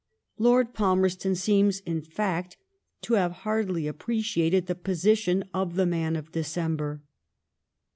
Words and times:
Lord 0.39 0.73
Palmerston 0.73 1.35
seems, 1.35 1.79
in 1.81 2.01
fact, 2.01 2.57
to 3.03 3.13
have 3.13 3.31
hardly 3.45 3.85
appreciated 3.85 4.65
the 4.65 4.73
position 4.73 5.43
of 5.53 5.75
the 5.75 5.85
man 5.85 6.15
of 6.15 6.31
Decem 6.31 6.75
ber. 6.75 7.03